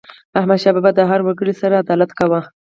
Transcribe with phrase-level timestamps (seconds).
[0.39, 2.41] احمدشاه بابا به د هر وګړي سره عدالت کاوه.